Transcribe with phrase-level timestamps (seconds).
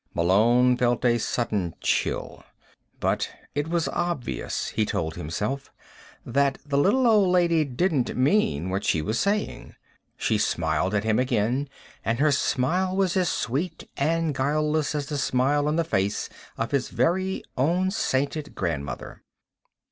[0.15, 2.43] Malone felt a sudden chill.
[2.99, 5.71] But it was obvious, he told himself,
[6.25, 9.75] that the little old lady didn't mean what she was saying.
[10.17, 11.69] She smiled at him again,
[12.03, 16.71] and her smile was as sweet and guileless as the smile on the face of
[16.71, 19.21] his very own sainted grandmother.